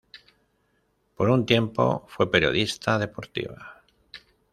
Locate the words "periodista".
2.31-2.97